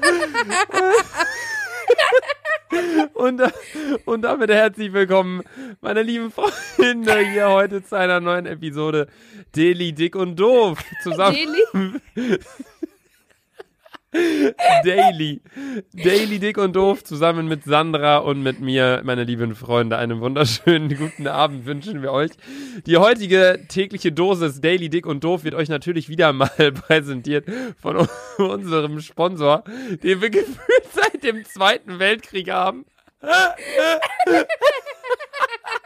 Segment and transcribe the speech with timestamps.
[3.14, 3.42] und,
[4.04, 5.42] und damit herzlich willkommen,
[5.80, 9.08] meine lieben Freunde, hier heute zu einer neuen Episode
[9.54, 10.82] Daily Dick und Doof.
[11.02, 12.00] Zusammen.
[14.84, 15.40] Daily?
[15.92, 16.40] Daily.
[16.40, 19.98] Dick und Doof zusammen mit Sandra und mit mir, meine lieben Freunde.
[19.98, 22.32] Einen wunderschönen guten Abend wünschen wir euch.
[22.86, 26.48] Die heutige tägliche Dosis Daily Dick und Doof wird euch natürlich wieder mal
[26.86, 27.46] präsentiert
[27.80, 29.62] von unserem Sponsor,
[30.02, 32.86] den wir gefühlt seit dem Zweiten Weltkrieg haben.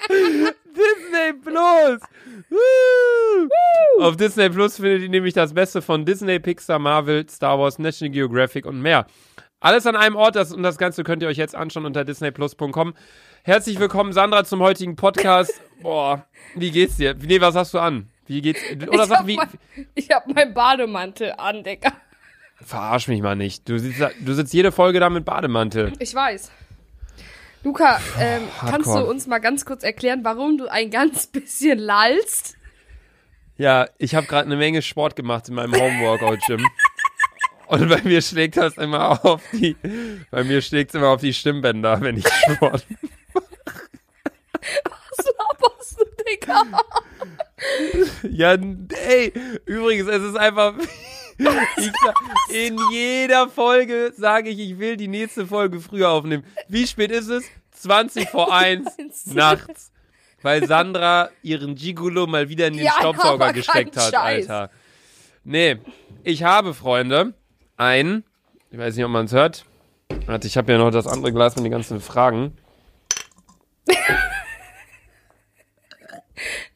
[0.08, 2.00] Disney Plus!
[4.00, 8.12] Auf Disney Plus findet ihr nämlich das Beste von Disney, Pixar, Marvel, Star Wars, National
[8.12, 9.06] Geographic und mehr.
[9.60, 12.94] Alles an einem Ort das, und das Ganze könnt ihr euch jetzt anschauen unter disneyplus.com.
[13.44, 15.52] Herzlich willkommen, Sandra, zum heutigen Podcast.
[15.80, 17.14] Boah, wie geht's dir?
[17.14, 18.10] Nee, was hast du an?
[18.26, 18.60] Wie geht's?
[18.88, 19.36] Oder ich sag, hab wie.
[19.36, 19.48] mein,
[19.94, 21.92] ich hab meinen Bademantel an, Digga.
[22.56, 23.68] Verarsch mich mal nicht.
[23.68, 25.92] Du sitzt, du sitzt jede Folge da mit Bademantel.
[25.98, 26.50] Ich weiß.
[27.64, 32.56] Luca, ähm, kannst du uns mal ganz kurz erklären, warum du ein ganz bisschen lallst?
[33.56, 36.66] Ja, ich habe gerade eine Menge Sport gemacht in meinem Homeworkout-Gym.
[37.68, 39.76] Und bei mir schlägt das immer auf die,
[40.30, 42.84] bei mir schlägt's immer auf die Stimmbänder, wenn ich Sport.
[44.84, 46.62] Was laberst du, Digga?
[48.30, 48.56] Ja,
[49.08, 49.32] ey,
[49.64, 50.74] übrigens, es ist einfach,
[52.48, 56.44] in jeder Folge sage ich, ich will die nächste Folge früher aufnehmen.
[56.68, 57.44] Wie spät ist es?
[57.72, 59.90] 20 vor 1 nachts.
[60.42, 64.48] Weil Sandra ihren Gigolo mal wieder in den Ja, Staubsauger gesteckt hat, Scheiß.
[64.48, 64.70] Alter.
[65.42, 65.78] Nee,
[66.22, 67.34] ich habe, Freunde,
[67.76, 68.24] ein,
[68.70, 69.64] ich weiß nicht, ob man es hört.
[70.26, 72.56] Warte, ich habe ja noch das andere Glas mit den ganzen Fragen.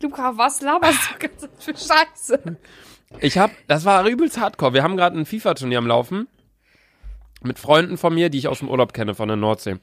[0.01, 2.57] Luca, was laberst du ganz für Scheiße?
[3.21, 4.75] Ich hab, das war übelst hardcore.
[4.75, 6.29] Wir haben gerade ein FIFA-Turnier am Laufen.
[7.43, 9.77] Mit Freunden von mir, die ich aus dem Urlaub kenne, von der Nordsee.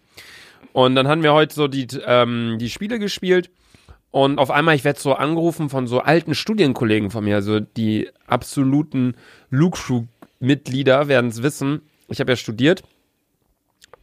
[0.73, 3.49] Und dann haben wir heute so die, ähm, die Spiele gespielt.
[4.11, 8.09] Und auf einmal, ich werde so angerufen von so alten Studienkollegen von mir, also die
[8.27, 9.15] absoluten
[9.49, 11.81] Luke Crew-Mitglieder werden es wissen.
[12.07, 12.83] Ich habe ja studiert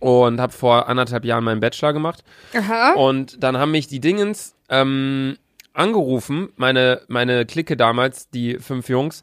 [0.00, 2.24] und habe vor anderthalb Jahren meinen Bachelor gemacht.
[2.54, 2.92] Aha.
[2.92, 5.38] Und dann haben mich die Dingens ähm,
[5.74, 9.22] angerufen, meine, meine Clique damals, die fünf Jungs,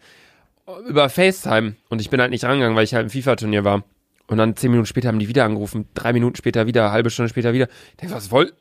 [0.87, 1.75] über FaceTime.
[1.89, 3.83] Und ich bin halt nicht rangegangen, weil ich halt im FIFA-Turnier war.
[4.27, 7.09] Und dann zehn Minuten später haben die wieder angerufen, drei Minuten später wieder, eine halbe
[7.09, 7.67] Stunde später wieder.
[7.91, 8.53] Ich denke, was woll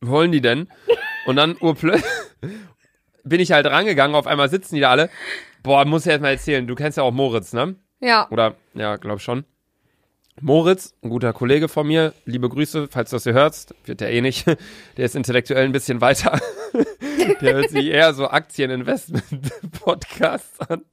[0.00, 0.68] wollen die denn?
[1.26, 2.04] Und dann urplötzlich
[3.24, 5.10] bin ich halt rangegangen, auf einmal sitzen die da alle.
[5.62, 7.76] Boah, muss ich erst mal erzählen, du kennst ja auch Moritz, ne?
[8.00, 8.28] Ja.
[8.30, 9.44] Oder, ja, glaub schon.
[10.40, 14.10] Moritz, ein guter Kollege von mir, liebe Grüße, falls du das hier hörst, wird der
[14.10, 14.44] eh nicht.
[14.96, 16.40] Der ist intellektuell ein bisschen weiter.
[17.40, 20.84] Der hört sich eher so Aktieninvestment-Podcasts an.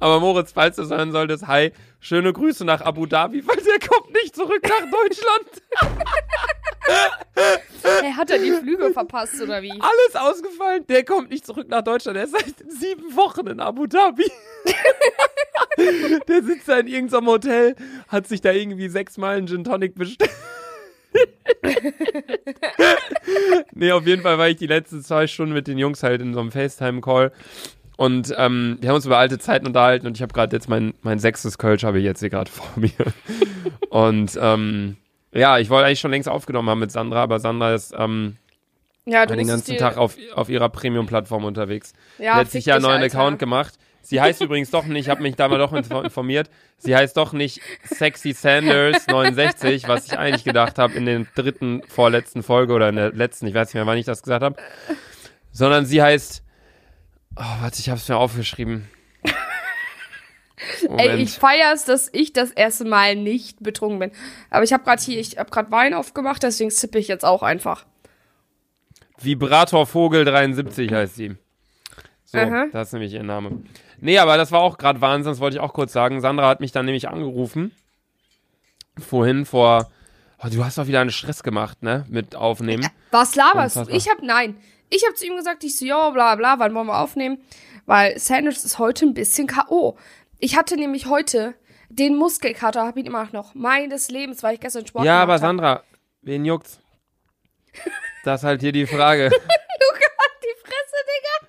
[0.00, 3.78] Aber Moritz, falls du es hören solltest, hi, schöne Grüße nach Abu Dhabi, weil der
[3.86, 5.46] kommt nicht zurück nach Deutschland.
[7.82, 9.72] Hey, hat er die Flüge verpasst oder wie?
[9.72, 10.86] Alles ausgefallen.
[10.88, 12.16] Der kommt nicht zurück nach Deutschland.
[12.16, 14.30] Er ist seit sieben Wochen in Abu Dhabi.
[16.28, 17.76] Der sitzt da in irgendeinem Hotel,
[18.08, 20.30] hat sich da irgendwie sechsmal einen Gin Tonic bestellt.
[23.72, 26.34] nee, auf jeden Fall war ich die letzten zwei Stunden mit den Jungs halt in
[26.34, 27.32] so einem FaceTime-Call.
[27.96, 30.92] Und ähm, wir haben uns über alte Zeiten unterhalten und ich habe gerade jetzt mein,
[31.00, 32.90] mein sechstes Kölsch habe ich jetzt hier gerade vor mir.
[33.88, 34.96] Und ähm,
[35.32, 38.36] ja, ich wollte eigentlich schon längst aufgenommen haben mit Sandra, aber Sandra ist ähm,
[39.06, 41.94] Ja, den ganzen Tag auf, auf ihrer Premium-Plattform unterwegs.
[42.18, 43.18] Ja, Sie hat sich fick ja einen neuen Alter.
[43.18, 43.78] Account gemacht.
[44.08, 47.16] Sie heißt übrigens doch nicht, ich habe mich da mal doch info- informiert, sie heißt
[47.16, 52.72] doch nicht Sexy Sanders 69, was ich eigentlich gedacht habe in der dritten, vorletzten Folge
[52.72, 54.56] oder in der letzten, ich weiß nicht mehr, wann ich das gesagt habe,
[55.50, 56.44] sondern sie heißt,
[57.34, 58.88] oh, warte, ich habe es mir aufgeschrieben.
[60.96, 64.10] Ey, ich feier's, dass ich das erste Mal nicht betrunken bin.
[64.50, 67.42] Aber ich habe gerade hier, ich habe gerade Wein aufgemacht, deswegen zippe ich jetzt auch
[67.42, 67.84] einfach.
[69.18, 71.36] Vibrator Vogel 73 heißt sie.
[72.26, 72.66] So, Aha.
[72.72, 73.62] das ist nämlich ihr Name.
[74.00, 76.20] Nee, aber das war auch gerade Wahnsinn, das wollte ich auch kurz sagen.
[76.20, 77.70] Sandra hat mich dann nämlich angerufen.
[78.98, 79.90] Vorhin vor.
[80.42, 82.04] Oh, du hast doch wieder einen Stress gemacht, ne?
[82.08, 82.86] Mit Aufnehmen.
[83.12, 83.86] Was laberst du?
[83.88, 84.56] Ich hab, nein.
[84.90, 87.38] Ich hab zu ihm gesagt, ich so, ja, bla, bla, wann wollen wir aufnehmen?
[87.86, 89.96] Weil Sanders ist heute ein bisschen K.O.
[90.38, 91.54] Ich hatte nämlich heute
[91.88, 95.40] den Muskelkater, hab ihn immer noch, meines Lebens, weil ich gestern Sport Ja, aber hab.
[95.40, 95.82] Sandra,
[96.22, 96.80] wen juckt's?
[98.24, 99.30] Das ist halt hier die Frage.
[99.30, 101.48] Die Fresse, Digga.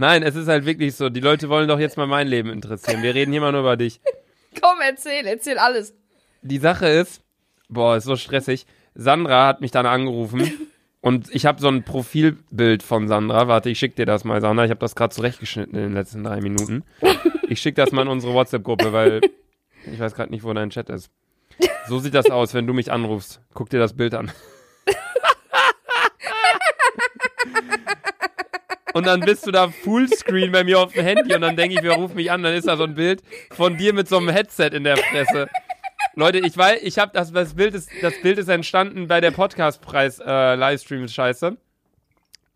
[0.00, 1.08] Nein, es ist halt wirklich so.
[1.08, 3.02] Die Leute wollen doch jetzt mal mein Leben interessieren.
[3.02, 4.00] Wir reden hier mal nur über dich.
[4.62, 5.92] Komm, erzähl, erzähl alles.
[6.40, 7.20] Die Sache ist,
[7.68, 8.64] boah, ist so stressig.
[8.94, 10.52] Sandra hat mich dann angerufen
[11.00, 13.48] und ich habe so ein Profilbild von Sandra.
[13.48, 14.64] Warte, ich schick dir das mal, Sandra.
[14.64, 16.84] Ich habe das gerade zurechtgeschnitten in den letzten drei Minuten.
[17.48, 19.20] Ich schick das mal in unsere WhatsApp-Gruppe, weil
[19.92, 21.10] ich weiß gerade nicht, wo dein Chat ist.
[21.88, 23.40] So sieht das aus, wenn du mich anrufst.
[23.52, 24.30] Guck dir das Bild an.
[28.98, 31.82] Und dann bist du da Fullscreen bei mir auf dem Handy und dann denke ich,
[31.84, 32.42] wer ruft mich an?
[32.42, 33.22] Dann ist da so ein Bild
[33.52, 35.48] von dir mit so einem Headset in der Fresse.
[36.16, 39.30] Leute, ich weiß, ich habe das, das Bild ist, das Bild ist entstanden bei der
[39.30, 41.52] Podcastpreis äh.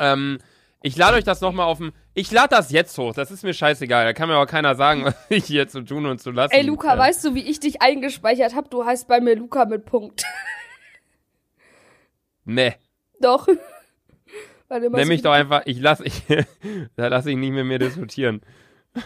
[0.00, 0.38] Ähm,
[0.82, 1.92] ich lade euch das nochmal auf dem.
[2.12, 3.14] Ich lade das jetzt hoch.
[3.14, 4.04] Das ist mir scheißegal.
[4.04, 6.54] Da kann mir aber keiner sagen, was ich hier zu tun und zu lassen.
[6.54, 8.68] Ey, Luca, äh, weißt du, wie ich dich eingespeichert habe?
[8.68, 10.24] Du heißt bei mir Luca mit Punkt.
[12.44, 12.74] Nee.
[13.20, 13.46] Doch.
[14.80, 15.62] Nenn mich doch einfach.
[15.66, 16.22] Ich lass ich.
[16.96, 18.42] da lasse ich nicht mit mir diskutieren.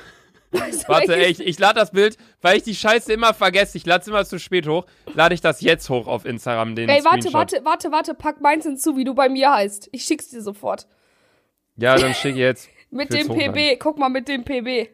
[0.86, 3.76] Warte, ey, ich, ich lade das Bild, weil ich die Scheiße immer vergesse.
[3.76, 4.86] Ich lade es immer zu spät hoch.
[5.14, 8.64] Lade ich das jetzt hoch auf Instagram, den Ey, warte, warte, warte, warte, pack meins
[8.64, 9.88] hinzu, wie du bei mir heißt.
[9.92, 10.86] Ich schick's dir sofort.
[11.76, 12.68] Ja, dann schick jetzt.
[12.90, 13.28] Mit dem?
[13.28, 14.88] PB, guck mal mit dem PB.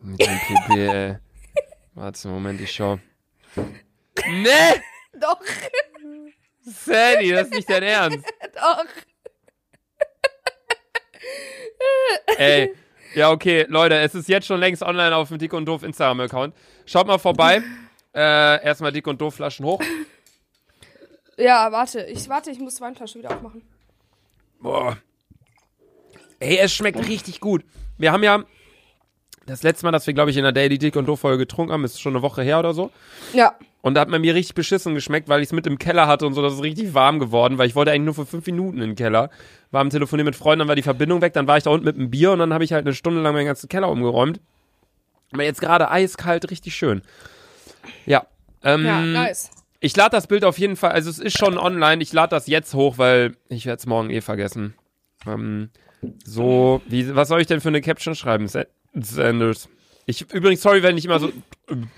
[0.00, 1.16] Mit dem PP, ey.
[1.94, 2.98] Warte, Moment, ich schau.
[3.56, 4.82] Nee!
[5.18, 5.40] Doch,
[6.62, 8.18] Sandy, das ist nicht dein Ernst.
[8.54, 8.84] doch.
[12.38, 12.74] Ey.
[13.14, 16.54] Ja, okay, Leute, es ist jetzt schon längst online auf dem Dick und Doof Instagram-Account.
[16.86, 17.62] Schaut mal vorbei.
[18.14, 19.80] Äh, erstmal Dick und Doof Flaschen hoch.
[21.38, 23.62] Ja, warte, ich warte, ich muss Weinflasche wieder aufmachen.
[24.60, 24.98] Boah.
[26.38, 27.64] Ey, es schmeckt richtig gut.
[27.96, 28.44] Wir haben ja
[29.46, 31.72] das letzte Mal, dass wir, glaube ich, in der Daily Dick und Doof Folge getrunken
[31.72, 32.90] haben, ist schon eine Woche her oder so.
[33.32, 33.54] Ja.
[33.80, 36.24] Und da hat man mir richtig beschissen geschmeckt, weil ich es mit im Keller hatte
[36.26, 38.76] und so, das ist richtig warm geworden, weil ich wollte eigentlich nur für fünf Minuten
[38.76, 39.30] in den Keller.
[39.72, 41.84] War am Telefonieren mit Freunden, dann war die Verbindung weg, dann war ich da unten
[41.84, 44.40] mit einem Bier und dann habe ich halt eine Stunde lang meinen ganzen Keller umgeräumt.
[45.32, 47.02] Aber jetzt gerade eiskalt, richtig schön.
[48.06, 48.26] Ja.
[48.62, 49.50] Ähm, Ja, nice.
[49.80, 52.46] Ich lade das Bild auf jeden Fall, also es ist schon online, ich lade das
[52.46, 54.74] jetzt hoch, weil ich werde es morgen eh vergessen.
[55.26, 55.70] Ähm,
[56.24, 58.46] so, wie, was soll ich denn für eine Caption schreiben,
[58.94, 59.68] Sanders?
[60.06, 61.32] Ich, übrigens, sorry, wenn ich immer so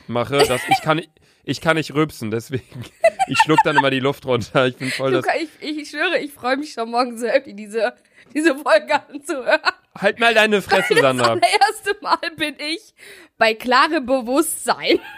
[0.06, 1.00] mache, dass ich kann,
[1.44, 2.85] ich kann nicht rülpsen, deswegen,
[3.29, 4.67] ich schluck dann immer die Luft runter.
[4.67, 5.49] Ich bin voll das, Luca, ich,
[5.81, 7.94] ich schwöre, ich freue mich schon morgen so happy, diese,
[8.35, 9.61] diese Folge anzuhören.
[9.99, 11.29] halt mal deine Fresse, Das Sandra.
[11.32, 12.94] allererste Mal bin ich
[13.38, 15.00] bei klarem Bewusstsein.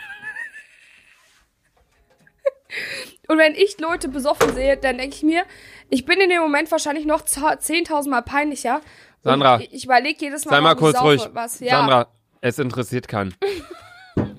[3.28, 5.44] Und wenn ich Leute besoffen sehe, dann denke ich mir,
[5.88, 8.80] ich bin in dem Moment wahrscheinlich noch zo- 10.000 Mal peinlicher.
[9.26, 11.28] Sandra, Ich, ich überlege jedes Mal, Sei mal kurz ruhig.
[11.32, 11.78] Was, ja.
[11.78, 12.08] Sandra,
[12.40, 13.34] es interessiert keinen.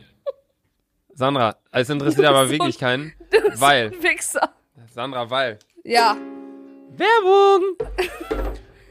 [1.13, 4.49] Sandra, es interessiert aber so- wirklich keinen, Du bist weil, ein Wichser.
[4.93, 6.15] Sandra, weil, Ja.
[6.91, 7.75] Werbung!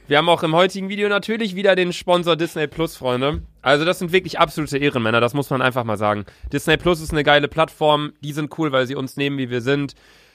[0.08, 3.42] Wir haben auch im heutigen Video natürlich wieder den Sponsor Disney Plus, Freunde.
[3.62, 6.24] Also das sind wirklich absolute Ehrenmänner, das muss man einfach mal sagen.
[6.52, 9.60] Disney Plus ist eine geile Plattform, die sind cool, weil sie uns nehmen, wie wir
[9.62, 9.94] sind.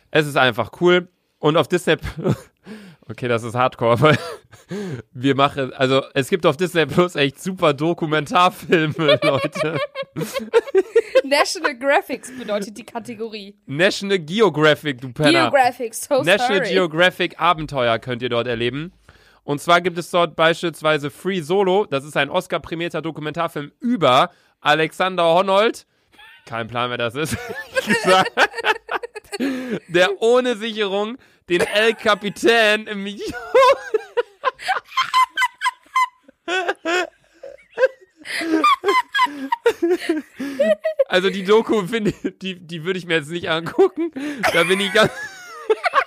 [0.10, 1.08] Es ist einfach cool.
[1.40, 2.36] Und auf Disney Plus,
[3.12, 4.18] okay, das ist Hardcore, weil
[5.14, 9.80] wir machen, also es gibt auf Disney Plus echt super Dokumentarfilme, Leute.
[11.24, 13.56] National Graphics bedeutet die Kategorie.
[13.66, 15.50] National Geographic, du Penner.
[15.50, 16.70] Geographics, so National sorry.
[16.70, 18.94] Geographic Abenteuer könnt ihr dort erleben.
[19.44, 21.86] Und zwar gibt es dort beispielsweise Free Solo.
[21.86, 24.30] Das ist ein Oscar-prämierter Dokumentarfilm über
[24.60, 25.86] Alexander Honnold.
[26.46, 27.38] Kein Plan, wer das ist.
[29.88, 31.18] Der ohne Sicherung
[31.50, 33.36] den El Capitan im Video.
[41.08, 44.12] Also die Doku finde die, die würde ich mir jetzt nicht angucken.
[44.54, 45.12] Da bin ich ganz,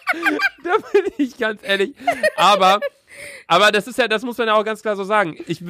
[0.64, 1.94] da bin ich ganz ehrlich.
[2.36, 2.80] Aber,
[3.46, 5.36] aber das ist ja, das muss man ja auch ganz klar so sagen.
[5.46, 5.62] Ich,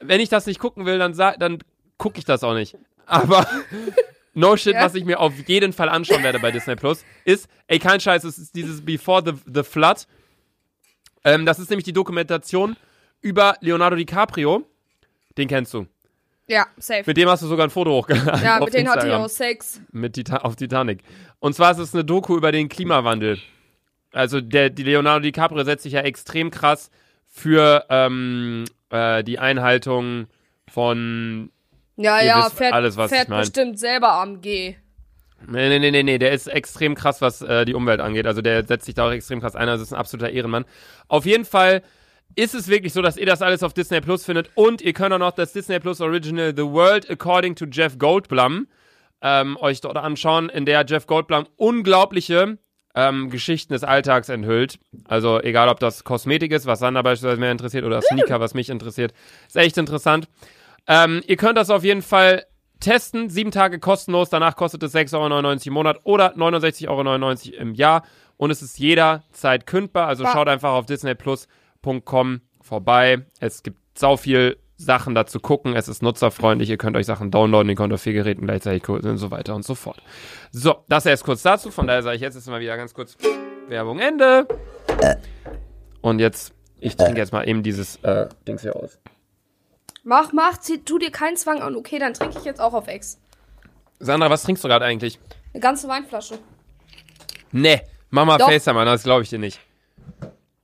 [0.00, 1.58] wenn ich das nicht gucken will, dann dann
[1.98, 2.76] gucke ich das auch nicht.
[3.06, 3.46] Aber
[4.36, 4.84] no shit, Ja.
[4.84, 8.22] was ich mir auf jeden Fall anschauen werde bei Disney Plus, ist, ey, kein Scheiß,
[8.24, 10.06] es ist dieses Before the, the Flood.
[11.24, 12.76] Ähm, das ist nämlich die Dokumentation
[13.20, 14.64] über Leonardo DiCaprio.
[15.36, 15.86] Den kennst du.
[16.48, 17.02] Ja, safe.
[17.06, 18.40] Mit dem hast du sogar ein Foto hochgeladen.
[18.44, 19.80] ja, mit denen hatte ich auch Sex.
[19.90, 21.00] mit Tita auf Titanic.
[21.40, 23.38] Und zwar ist es eine Doku über den Klimawandel.
[24.12, 26.90] Also der die Leonardo DiCaprio setzt sich ja extrem krass
[27.28, 30.26] für ähm, äh, die Einhaltung
[30.68, 31.50] von
[31.96, 33.40] Ja, Ihr ja, fährt, alles, was ich fährt mein.
[33.40, 34.76] bestimmt selber am G.
[35.46, 38.26] Nee, nee, nee, nee, nee, der ist extrem krass, was äh, die Umwelt angeht.
[38.26, 39.68] Also der setzt sich da auch extrem krass ein.
[39.68, 40.64] Also ist ein absoluter Ehrenmann.
[41.08, 41.82] Auf jeden Fall
[42.34, 44.50] ist es wirklich so, dass ihr das alles auf Disney Plus findet.
[44.54, 48.66] Und ihr könnt auch noch das Disney Plus Original The World According to Jeff Goldblum
[49.22, 52.58] ähm, euch dort anschauen, in der Jeff Goldblum unglaubliche
[52.94, 54.78] ähm, Geschichten des Alltags enthüllt.
[55.04, 58.70] Also egal, ob das Kosmetik ist, was Sander beispielsweise mehr interessiert, oder Sneaker, was mich
[58.70, 59.12] interessiert.
[59.46, 60.28] Ist echt interessant.
[60.86, 62.46] Ähm, ihr könnt das auf jeden Fall
[62.80, 63.30] testen.
[63.30, 64.30] Sieben Tage kostenlos.
[64.30, 68.04] Danach kostet es 6,99 Euro im Monat oder 69,99 Euro im Jahr.
[68.36, 70.08] Und es ist jederzeit kündbar.
[70.08, 73.24] Also schaut einfach auf disneyplus.com vorbei.
[73.40, 75.74] Es gibt sau viel Sachen dazu gucken.
[75.74, 76.68] Es ist nutzerfreundlich.
[76.68, 77.70] Ihr könnt euch Sachen downloaden.
[77.70, 80.02] Ihr könnt auf vier Geräten gleichzeitig gucken und so weiter und so fort.
[80.50, 81.70] So, das erst kurz dazu.
[81.70, 83.16] Von daher sage ich jetzt mal wieder ganz kurz
[83.68, 84.46] Werbung Ende.
[86.02, 88.98] Und jetzt, ich trinke jetzt mal eben dieses äh, Dings hier aus.
[90.08, 91.74] Mach, mach, tu dir keinen Zwang an.
[91.74, 93.18] Okay, dann trinke ich jetzt auch auf Ex.
[93.98, 95.18] Sandra, was trinkst du gerade eigentlich?
[95.52, 96.38] Eine ganze Weinflasche.
[97.50, 98.48] Nee, mach mal Doch.
[98.48, 99.58] FaceTime an, das glaube ich dir nicht.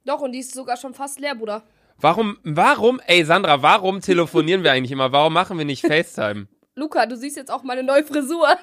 [0.05, 1.65] Doch, und die ist sogar schon fast leer, Bruder.
[1.99, 5.11] Warum, warum, ey Sandra, warum telefonieren wir eigentlich immer?
[5.11, 6.47] Warum machen wir nicht FaceTime?
[6.77, 8.47] Luca, du siehst jetzt auch meine neue Frisur.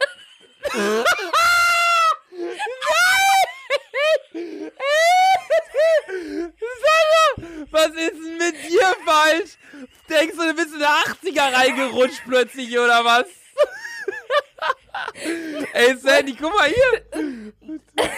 [7.44, 9.58] Sandra, was ist denn mit dir falsch?
[10.10, 13.26] Denkst du, du bist in der 80er reingerutscht plötzlich, oder was?
[15.74, 17.54] ey Sandy, guck mal hier.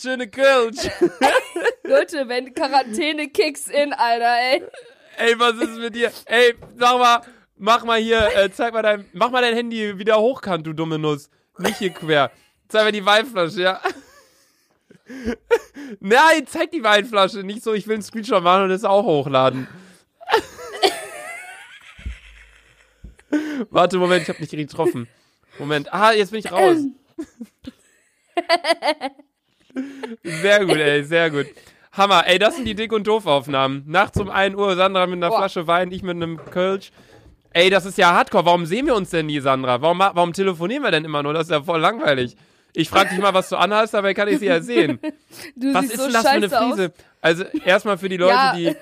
[0.00, 0.88] Schöne Kölsch.
[1.82, 4.62] Leute, wenn Quarantäne kicks in, Alter, ey.
[5.16, 6.12] Ey, was ist mit dir?
[6.26, 7.22] Ey, sag mal,
[7.56, 10.98] mach mal hier, äh, zeig mal dein, mach mal dein Handy wieder hochkant, du dumme
[10.98, 11.28] Nuss.
[11.58, 12.30] Nicht hier quer.
[12.68, 13.80] Zeig mir die Weinflasche, ja.
[15.98, 17.42] Nein, zeig die Weinflasche.
[17.42, 19.66] Nicht so, ich will einen Screenshot machen und es auch hochladen.
[23.70, 25.08] Warte, Moment, ich hab nicht getroffen.
[25.58, 25.92] Moment.
[25.92, 26.76] Ah, jetzt bin ich raus.
[30.22, 31.46] Sehr gut, ey, sehr gut.
[31.92, 33.84] Hammer, ey, das sind die Dick- und Doof-Aufnahmen.
[33.86, 35.38] Nachts um 1 Uhr, Sandra mit einer Boah.
[35.38, 36.92] Flasche Wein, ich mit einem Kölsch.
[37.52, 38.44] Ey, das ist ja hardcore.
[38.44, 39.82] Warum sehen wir uns denn nie, Sandra?
[39.82, 41.32] Warum, warum telefonieren wir denn immer nur?
[41.32, 42.36] Das ist ja voll langweilig.
[42.72, 45.00] Ich frag dich mal, was du anhast, dabei kann ich sie ja sehen.
[45.56, 46.92] Du Was ist so denn das für eine Frise?
[47.20, 48.54] Also, erstmal für die Leute, Ja.
[48.54, 48.76] die.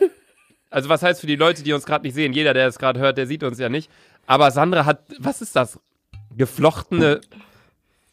[0.71, 2.33] Also, was heißt für die Leute, die uns gerade nicht sehen?
[2.35, 3.91] Jeder, der es gerade hört, der sieht uns ja nicht.
[4.27, 5.03] Aber Sandra hat.
[5.19, 5.79] Was ist das?
[6.37, 7.21] Geflochtene.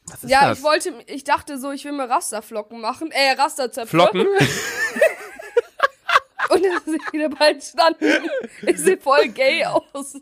[0.07, 0.59] Was ist Ja, das?
[0.59, 3.89] ich wollte, ich dachte so, ich will mir Rasterflocken machen, äh, Rasterzöpfe.
[3.89, 4.21] Flocken?
[6.49, 8.05] Und dann sind wieder bald standen.
[8.65, 10.15] Ich sehe voll gay aus.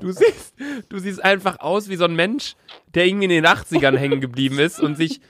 [0.00, 0.54] Du siehst,
[0.88, 2.56] du siehst einfach aus wie so ein Mensch,
[2.94, 5.20] der irgendwie in den 80ern hängen geblieben ist und sich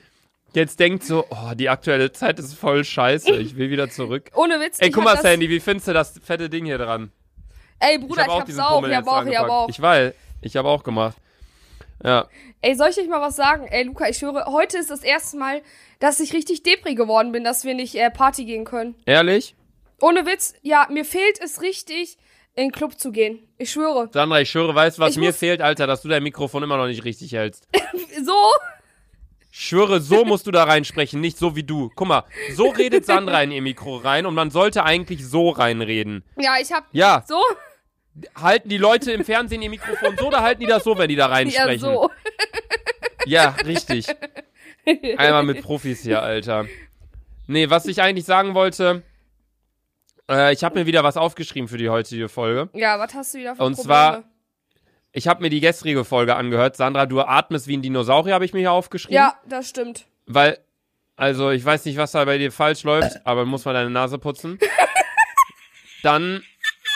[0.52, 4.30] jetzt denkt so, oh, die aktuelle Zeit ist voll scheiße, ich will wieder zurück.
[4.34, 4.78] Ohne Witz.
[4.80, 7.12] Ey, ich guck hab mal, Sandy, wie findest du das fette Ding hier dran?
[7.78, 8.86] Ey, Bruder, ich, hab hab's diesen auch.
[8.86, 9.68] Ich hab auch, ich hab auch.
[9.68, 10.12] Ich weiß,
[10.42, 11.16] ich habe auch gemacht.
[12.02, 12.28] Ja,
[12.62, 13.66] Ey, soll ich euch mal was sagen?
[13.68, 15.62] Ey, Luca, ich schwöre, heute ist das erste Mal,
[15.98, 18.94] dass ich richtig depri geworden bin, dass wir nicht äh, Party gehen können.
[19.06, 19.54] ehrlich?
[19.98, 22.18] Ohne Witz, ja, mir fehlt es richtig,
[22.60, 23.38] in den Club zu gehen.
[23.58, 24.08] Ich schwöre.
[24.12, 26.76] Sandra, ich schwöre, weißt du, was Ich mir fehlt, Alter, dass du dein Mikrofon immer
[26.76, 27.66] noch nicht richtig hältst.
[28.24, 28.34] So?
[29.50, 31.90] Ich schwöre, so musst du da reinsprechen, nicht so wie du.
[31.94, 32.24] Guck mal,
[32.54, 36.22] so redet Sandra in ihr Mikro rein und man sollte eigentlich so reinreden.
[36.36, 36.84] Ja, ich hab.
[36.92, 37.40] Ja, So?
[38.34, 41.16] halten die Leute im Fernsehen ihr Mikrofon so oder halten die das so, wenn die
[41.16, 41.80] da Ja, reinsprechen?
[41.80, 42.10] so.
[43.26, 44.06] Ja, richtig.
[45.16, 46.66] Einmal mit Profis hier, Alter.
[47.46, 49.02] Nee, was ich eigentlich sagen wollte,
[50.30, 52.68] äh, ich habe mir wieder was aufgeschrieben für die heutige Folge.
[52.72, 53.86] Ja, was hast du wieder für Und Probleme?
[53.86, 54.24] zwar-
[55.12, 56.76] Ich habe mir die gestrige Folge angehört.
[56.76, 59.14] Sandra, du atmest wie ein Dinosaurier, habe ich mir hier aufgeschrieben.
[59.16, 60.06] Ja, das stimmt.
[60.26, 60.58] Weil,
[61.16, 64.18] also ich weiß nicht, was da bei dir falsch läuft, aber muss mal deine Nase
[64.18, 64.58] putzen.
[66.02, 66.42] Dann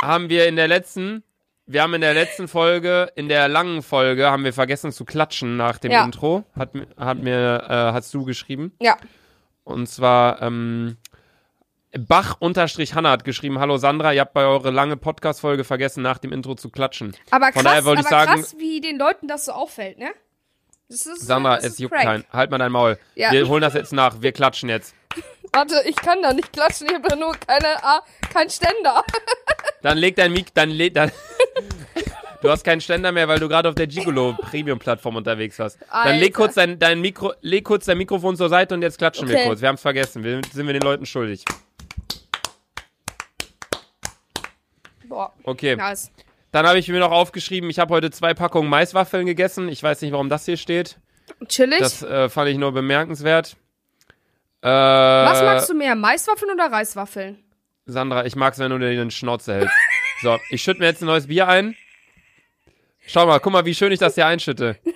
[0.03, 1.23] haben wir in der letzten,
[1.67, 5.57] wir haben in der letzten Folge, in der langen Folge, haben wir vergessen zu klatschen
[5.57, 6.05] nach dem Ja.
[6.05, 6.45] Intro.
[6.57, 8.73] Hat, hat mir, äh, hast du geschrieben.
[8.81, 8.97] Ja.
[9.65, 10.97] Und zwar, ähm,
[11.97, 16.55] Bach-Hanna hat geschrieben, hallo Sandra, ihr habt bei eurer lange Podcast-Folge vergessen, nach dem Intro
[16.55, 17.15] zu klatschen.
[17.31, 20.11] Aber Von krass, daher wollte ich sagen- krass, wie den Leuten das so auffällt, ne?
[20.89, 22.25] Das ist, Sandra, das es ist juckt keinen.
[22.33, 22.99] Halt mal dein Maul.
[23.15, 23.33] Ja.
[23.33, 24.21] Wir holen das jetzt nach.
[24.21, 24.95] Wir klatschen jetzt.
[25.53, 29.03] Warte, ich kann da nicht klatschen, ich habe da nur keine, ah, kein Ständer.
[29.83, 31.11] Dann leg dein Mik, dann leg, dann.
[32.43, 35.79] Du hast keinen Ständer mehr, weil du gerade auf der Gigolo Premium Plattform unterwegs warst.
[35.91, 36.33] Dann leg Alter.
[36.33, 39.47] kurz dein, dein Mikro, leg kurz dein Mikrofon zur Seite und jetzt klatschen wir Okay.
[39.47, 39.63] kurz.
[39.63, 40.23] Wir haben es vergessen.
[40.23, 41.43] Wir sind wir den Leuten schuldig.
[45.15, 45.77] Boah, Okay.
[45.77, 46.11] nice.
[46.51, 49.69] Dann habe ich mir noch aufgeschrieben, ich habe heute zwei Packungen Maiswaffeln gegessen.
[49.69, 50.99] Ich weiß nicht, warum das hier steht.
[51.47, 51.79] Chillig.
[51.79, 53.57] Das äh, fand ich nur bemerkenswert.
[54.61, 57.39] Äh, Was magst du mehr, Maiswaffeln oder Reiswaffeln?
[57.87, 59.75] Sandra, ich mag's, wenn du dir den Schnauze hältst.
[60.23, 61.77] So, ich schütte mir jetzt ein neues Bier ein.
[63.07, 64.79] Schau mal, guck mal, wie schön ich das hier einschütte.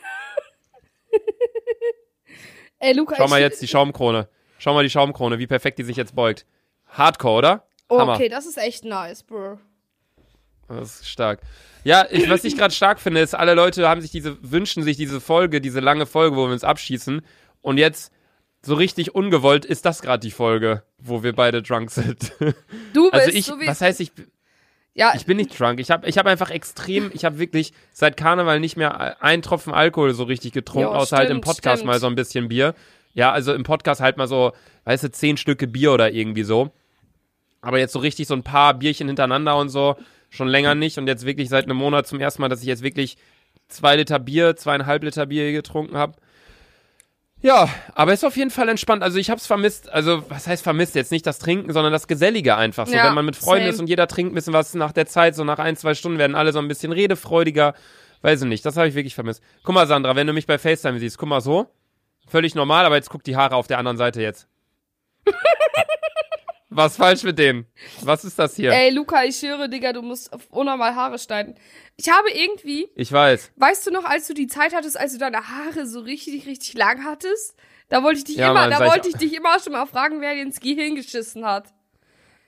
[2.78, 4.28] Ey, Luca, Schau mal jetzt die Schaumkrone.
[4.58, 6.46] Schau mal die Schaumkrone, wie perfekt die sich jetzt beugt.
[6.88, 7.64] Hardcore, oder?
[7.90, 8.14] Hammer.
[8.14, 9.58] Okay, das ist echt nice, bro.
[10.68, 11.40] Das ist stark.
[11.84, 14.96] Ja, ich, was ich gerade stark finde, ist, alle Leute haben sich diese, wünschen sich
[14.96, 17.22] diese Folge, diese lange Folge, wo wir uns abschießen.
[17.62, 18.12] Und jetzt,
[18.62, 22.32] so richtig ungewollt, ist das gerade die Folge, wo wir beide drunk sind.
[22.92, 23.66] Du bist Also ich, so wie.
[23.66, 24.12] was heißt ich,
[24.94, 25.78] ja, ich bin nicht drunk.
[25.78, 29.72] Ich habe ich hab einfach extrem, ich habe wirklich seit Karneval nicht mehr einen Tropfen
[29.72, 31.92] Alkohol so richtig getrunken, Jo, außer halt im stimmt, Podcast stimmt.
[31.92, 32.74] mal so ein bisschen Bier.
[33.14, 34.52] Ja, also im Podcast halt mal so,
[34.84, 36.72] weißt du, zehn Stücke Bier oder irgendwie so.
[37.60, 39.96] Aber jetzt so richtig so ein paar Bierchen hintereinander und so,
[40.30, 42.82] schon länger nicht und jetzt wirklich seit einem Monat zum ersten Mal, dass ich jetzt
[42.82, 43.16] wirklich
[43.68, 46.14] zwei Liter Bier, zweieinhalb Liter Bier getrunken habe.
[47.40, 49.02] Ja, aber ist auf jeden Fall entspannt.
[49.04, 49.88] Also ich hab's vermisst.
[49.90, 50.96] Also was heißt vermisst?
[50.96, 52.88] Jetzt nicht das Trinken, sondern das Gesellige einfach.
[52.88, 53.74] So, Ja, wenn man mit Freunden same.
[53.74, 56.18] ist und jeder trinkt ein bisschen was nach der Zeit, so nach ein, zwei Stunden
[56.18, 57.74] werden alle so ein bisschen redefreudiger.
[58.22, 59.40] Weiß ich nicht, das habe ich wirklich vermisst.
[59.62, 61.68] Guck mal, Sandra, wenn du mich bei FaceTime siehst, guck mal so.
[62.26, 64.47] Völlig normal, aber jetzt guck die Haare auf der anderen Seite jetzt.
[66.70, 67.66] Was falsch mit denen?
[68.02, 68.72] Was ist das hier?
[68.72, 71.54] Ey, Luca, ich höre, Digga, du musst auf unnormal Haare schneiden.
[71.96, 73.52] Ich habe irgendwie, Ich weiß.
[73.56, 76.74] weißt du noch, als du die Zeit hattest, als du deine Haare so richtig, richtig
[76.74, 77.54] lang hattest?
[77.88, 79.72] Da wollte ich dich Ja, immer, Mann, da sag ich- wollte ich dich immer schon
[79.72, 81.68] mal fragen, wer dir ins Gehirn geschissen hat.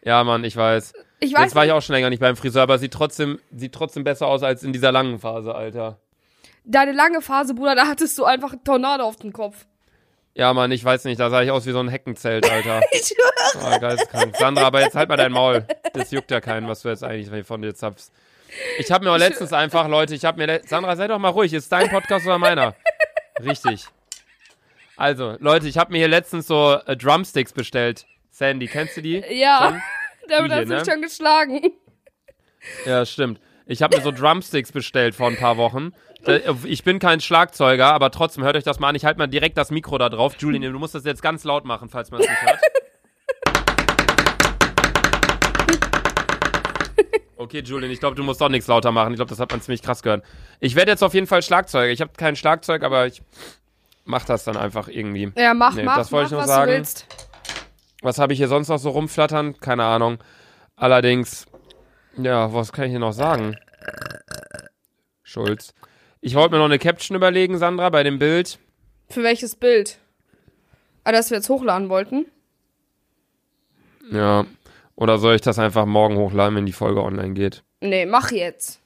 [0.02, 0.92] Ja, Mann, ich weiß.
[1.20, 3.72] Ich weiß Jetzt war ich auch schon länger nicht beim Friseur, aber sieht trotzdem, sieht
[3.74, 5.98] trotzdem besser aus als in dieser langen Phase, Alter.
[6.64, 9.66] deine lange Phase, Bruder, da hattest du einfach einen Tornado auf dem Kopf.
[10.34, 12.80] Ja, Mann, ich weiß nicht, da sah ich aus wie so ein Heckenzelt, Alter.
[12.92, 13.14] Ich.
[13.54, 14.36] Oh, geisteskrank.
[14.36, 15.66] Sandra, aber jetzt halt mal dein Maul.
[15.92, 18.12] Das juckt ja keinen, was du jetzt eigentlich von dir zapfst.
[18.78, 21.52] Ich habe mir auch letztens einfach, Leute, ich habe mir, Sandra, sei doch mal ruhig,
[21.52, 22.74] ist dein Podcast oder meiner?
[23.42, 23.86] Richtig.
[24.96, 28.06] Also, Leute, ich habe mir hier letztens so äh, Drumsticks bestellt.
[28.30, 29.24] Sandy, kennst du die?
[29.30, 29.80] Ja,
[30.28, 30.92] damit Die hast du mich ne?
[30.92, 31.72] schon geschlagen.
[32.84, 33.40] Ja, stimmt.
[33.70, 35.92] Ich habe mir so Drumsticks bestellt vor ein paar Wochen.
[36.64, 38.96] Ich bin kein Schlagzeuger, aber trotzdem hört euch das mal an.
[38.96, 40.34] Ich halte mal direkt das Mikro da drauf.
[40.40, 42.60] Julian, du musst das jetzt ganz laut machen, falls man es nicht hört.
[47.36, 49.12] Okay, Julian, ich glaube, du musst doch nichts lauter machen.
[49.12, 50.24] Ich glaube, das hat man ziemlich krass gehört.
[50.58, 51.92] Ich werde jetzt auf jeden Fall Schlagzeuger.
[51.92, 53.22] Ich habe kein Schlagzeug, aber ich
[54.04, 55.30] mach das dann einfach irgendwie.
[55.36, 56.72] Ja, mach, Nee, mach, das wollte ich nur was sagen.
[56.72, 57.06] du willst.
[58.02, 59.60] Was habe ich hier sonst noch so rumflattern?
[59.60, 60.18] Keine Ahnung.
[60.74, 61.46] Allerdings,
[62.16, 63.56] ja, was kann ich hier noch sagen?
[65.22, 65.74] Schulz.
[66.20, 68.58] Ich wollte mir noch eine Caption überlegen, Sandra, bei dem Bild.
[69.08, 69.98] Für welches Bild?
[71.04, 72.26] Ah, das wir jetzt hochladen wollten?
[74.10, 74.44] Ja.
[74.96, 77.62] Oder soll ich das einfach morgen hochladen, wenn die Folge online geht?
[77.80, 78.80] Nee, mach jetzt.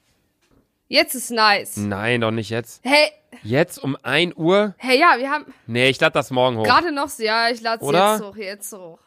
[0.86, 1.76] Jetzt ist nice.
[1.76, 2.84] Nein, doch nicht jetzt.
[2.84, 3.10] Hey,
[3.42, 4.74] Jetzt um 1 Uhr?
[4.78, 6.62] hey, ja, wir haben Nee, ich lade das morgen hoch.
[6.64, 8.98] gerade noch, ja, ich lade es jetzt hoch, jetzt hoch.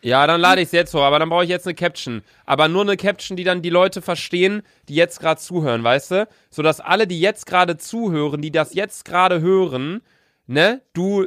[0.00, 2.22] Ja, dann lade ich es jetzt hoch, aber dann brauche ich jetzt eine Caption.
[2.46, 6.28] Aber nur eine Caption, die dann die Leute verstehen, die jetzt gerade zuhören, weißt du?
[6.50, 10.02] Sodass alle, die jetzt gerade zuhören, die das jetzt gerade hören,
[10.46, 11.26] ne, du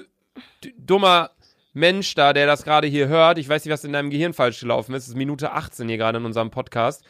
[0.77, 1.31] dummer
[1.73, 4.59] Mensch da, der das gerade hier hört, ich weiß nicht, was in deinem Gehirn falsch
[4.61, 7.03] gelaufen ist, es ist Minute 18 hier gerade in unserem Podcast.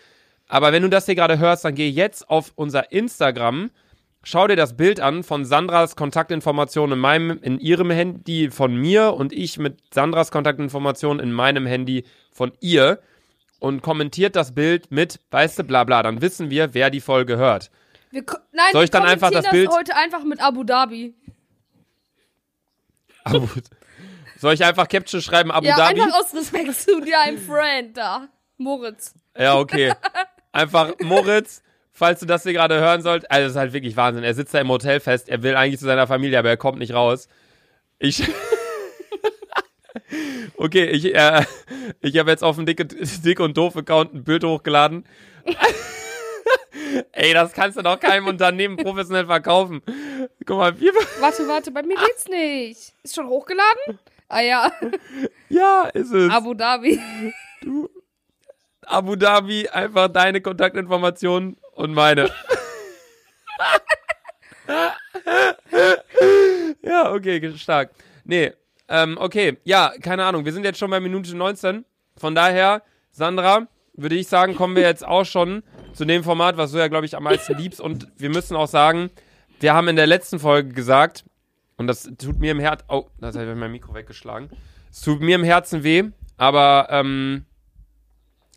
[0.47, 3.71] Aber wenn du das hier gerade hörst, dann geh jetzt auf unser Instagram,
[4.23, 9.13] schau dir das Bild an von Sandras Kontaktinformationen in meinem, in ihrem Handy von mir
[9.13, 12.99] und ich mit Sandras Kontaktinformationen in meinem Handy von ihr
[13.59, 16.03] und kommentiert das Bild mit, weißt du, bla bla.
[16.03, 17.71] Dann wissen wir, wer die Folge hört.
[18.11, 21.13] Wir Nein, Soll ich dann einfach kommentieren das Bild- heute einfach mit Abu Dhabi.
[23.23, 23.47] Abu,
[24.37, 26.01] soll ich einfach Caption schreiben, Abu ja, Dhabi?
[26.01, 28.27] einfach aus Respekt zu dir, ein Friend da.
[28.57, 29.13] Moritz.
[29.37, 29.93] Ja, okay.
[30.51, 31.63] Einfach Moritz,
[32.01, 33.29] falls du das hier gerade hören sollt.
[33.29, 34.23] Also, das ist halt wirklich Wahnsinn.
[34.23, 35.29] Er sitzt da im Hotel fest.
[35.29, 37.27] Er will eigentlich zu seiner Familie, aber er kommt nicht raus.
[37.99, 38.23] Ich.
[40.57, 41.45] okay, ich, äh,
[41.99, 42.83] ich habe jetzt auf dem Dick,
[43.23, 45.05] Dick und Doof-Account ein Bild hochgeladen.
[47.11, 49.83] Ey, das kannst du doch keinem Unternehmen professionell verkaufen.
[50.47, 50.93] Guck mal, wir.
[51.19, 52.93] Warte, warte, bei mir geht's nicht.
[53.03, 53.99] Ist schon hochgeladen?
[54.27, 54.71] Ah ja,
[55.49, 56.31] Ja, ist es.
[56.31, 56.99] Abu Dhabi.
[58.87, 62.29] Abu Dhabi, einfach deine Kontaktinformationen und meine.
[66.83, 67.91] ja, okay, stark.
[68.23, 68.53] Nee,
[68.87, 71.85] ähm, okay, ja, keine Ahnung, wir sind jetzt schon bei Minute 19.
[72.17, 76.71] Von daher, Sandra, würde ich sagen, kommen wir jetzt auch schon zu dem Format, was
[76.71, 77.79] du ja, glaube ich, am meisten liebst.
[77.81, 79.09] Und wir müssen auch sagen,
[79.59, 81.23] wir haben in der letzten Folge gesagt,
[81.77, 84.49] und das tut mir im Herzen, oh, da habe ich mein Mikro weggeschlagen.
[84.91, 86.03] Es tut mir im Herzen weh,
[86.37, 87.45] aber, ähm,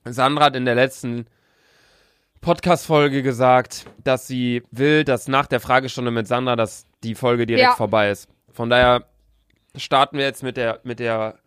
[0.05, 1.27] Sandra hat in der letzten
[2.44, 7.62] Podcast-Folge gesagt, dass sie will, dass nach der Fragestunde mit Sandra, dass die Folge direkt
[7.70, 7.74] Ja.
[7.74, 8.28] vorbei ist.
[8.52, 9.07] Von daher
[9.76, 11.38] starten wir jetzt mit der, mit der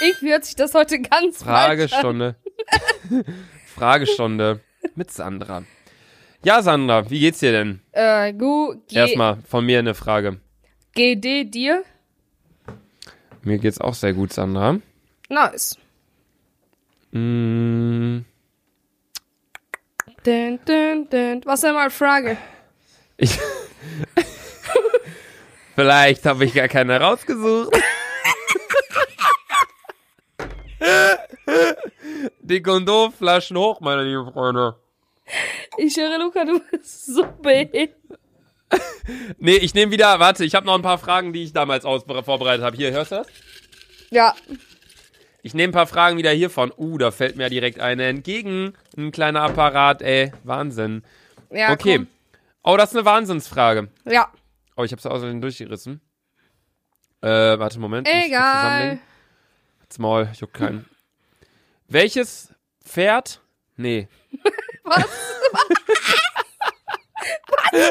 [0.00, 1.44] Irgendwie hört sich das heute ganz.
[1.44, 2.34] Fragestunde.
[3.74, 4.60] Fragestunde
[4.96, 5.62] mit Sandra.
[6.44, 7.80] Ja, Sandra, wie geht's dir denn?
[7.92, 10.40] Äh, gu, G, Erstmal von mir eine Frage.
[10.94, 11.84] GD dir?
[13.42, 14.78] Mir geht's auch sehr gut, Sandra.
[15.28, 15.78] Nice.
[17.14, 18.24] Mm,
[20.24, 21.42] Dun, dun, dun.
[21.44, 22.36] Was ist denn mal Frage?
[23.18, 23.38] ich
[25.76, 27.76] Vielleicht habe ich gar keine rausgesucht.
[32.40, 34.76] Die Kondomflaschen hoch, meine lieben Freunde.
[35.78, 37.90] Ich höre, Luca, du bist so behindert.
[39.38, 42.02] Nee, ich nehme wieder, warte, ich habe noch ein paar Fragen, die ich damals aus
[42.04, 42.76] vorbereitet habe.
[42.76, 43.26] Hier, hörst du das?
[44.10, 44.34] Ja.
[45.44, 46.72] Ich nehme ein paar Fragen wieder hiervon.
[46.76, 48.72] Uh, da fällt mir direkt eine entgegen.
[48.96, 50.32] Ein kleiner Apparat, ey.
[50.42, 51.04] Wahnsinn.
[51.50, 51.98] Ja, okay.
[51.98, 52.06] komm.
[52.62, 53.88] Oh, das ist eine Wahnsinnsfrage.
[54.06, 54.32] Ja,
[54.76, 56.00] Oh, ich habe es außerdem durchgerissen.
[57.20, 58.08] Äh, warte, Moment.
[58.08, 58.98] ich egal.
[59.80, 60.84] Halt's Maul, juckt keinen.
[61.86, 62.52] Welches
[62.84, 63.40] Pferd?
[63.76, 64.08] Nee.
[64.84, 65.04] Was?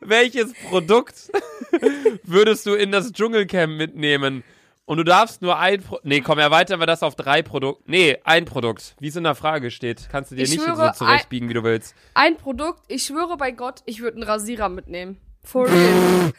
[0.00, 1.30] Welches Produkt
[2.24, 4.44] würdest du in das Dschungelcamp mitnehmen?
[4.86, 7.82] Und du darfst nur ein Pro Nee, komm, erweitern wir das auf drei Produkte.
[7.86, 8.94] Nee, ein Produkt.
[9.00, 10.08] Wie es in der Frage steht.
[10.10, 11.94] Kannst du dir Ich nicht schwöre, so zurechtbiegen, wie du willst.
[12.12, 15.18] Ein Produkt, ich schwöre bei Gott, ich würde einen Rasierer mitnehmen.
[15.42, 16.32] For real.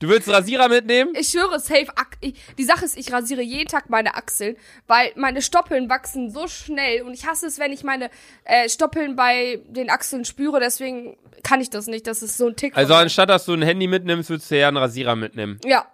[0.00, 1.12] Du willst Rasierer mitnehmen?
[1.18, 1.88] Ich schwöre, safe.
[2.20, 6.46] Ich, die Sache ist, ich rasiere jeden Tag meine Achseln, weil meine Stoppeln wachsen so
[6.46, 8.08] schnell und ich hasse es, wenn ich meine
[8.44, 10.60] äh, Stoppeln bei den Achseln spüre.
[10.60, 12.06] Deswegen kann ich das nicht.
[12.06, 12.76] Das ist so ein Tick.
[12.76, 15.58] Also anstatt dass du ein Handy mitnimmst, würdest du ja einen Rasierer mitnehmen.
[15.64, 15.84] ja,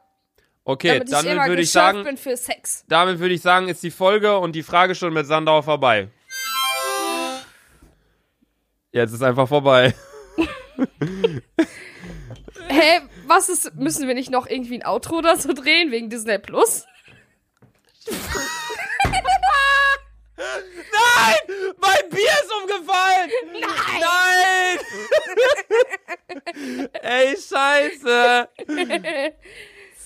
[0.67, 2.85] Okay, damit ich immer würde ich sagen, bin für Sex.
[2.89, 6.09] damit würde ich sagen, ist die Folge und die Fragestunde mit Sandau vorbei.
[8.93, 9.93] Jetzt ist einfach vorbei.
[12.69, 13.75] Hä, was ist?
[13.75, 16.87] Müssen wir nicht noch irgendwie ein Outro oder so drehen wegen Disney Plus?
[20.37, 21.37] Nein!
[21.79, 23.31] Mein Bier ist umgefallen!
[24.01, 24.79] Nein!
[27.03, 28.49] Ey, scheiße!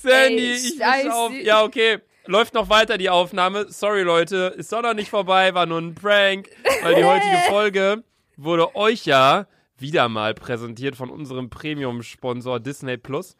[0.01, 0.55] Sandy, Ey,
[0.99, 1.31] ich muss auf.
[1.33, 1.99] Ja, okay.
[2.25, 3.65] Läuft noch weiter die Aufnahme.
[3.69, 4.53] Sorry, Leute.
[4.57, 6.49] Ist doch noch nicht vorbei, war nur ein Prank.
[6.83, 8.03] Weil die heutige Folge
[8.37, 13.35] wurde euch ja wieder mal präsentiert von unserem Premium-Sponsor Disney Plus.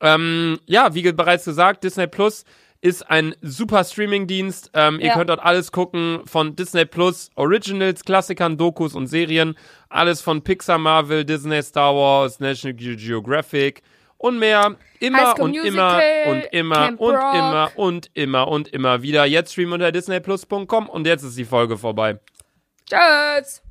[0.00, 2.44] Ähm, ja, wie bereits gesagt, Disney Plus
[2.80, 4.70] ist ein super Streaming-Dienst.
[4.74, 5.14] Ähm, Ihr Ja.
[5.14, 9.56] könnt dort alles gucken von Disney Plus, Originals, Klassikern, Dokus und Serien.
[9.88, 13.82] Alles von Pixar, Marvel, Disney, Star Wars, National Ge- Geographic
[14.18, 14.76] und mehr.
[15.00, 17.34] Immer und immer Musical, und immer Camp und Rock.
[17.34, 19.24] immer und immer und immer wieder.
[19.24, 22.18] Jetzt streamen unter disneyplus.com und jetzt ist die Folge vorbei.
[22.88, 23.62] Tschüss.